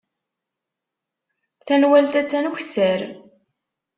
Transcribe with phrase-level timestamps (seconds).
[1.65, 3.01] Tanwalt attan ukessar.